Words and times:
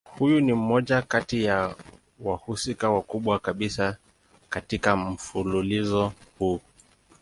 Huyu 0.17 0.39
ni 0.41 0.53
mmoja 0.53 1.01
kati 1.01 1.43
ya 1.43 1.75
wahusika 2.19 2.89
wakubwa 2.89 3.39
kabisa 3.39 3.97
katika 4.49 4.95
mfululizo 4.95 6.11
huu. 6.39 6.61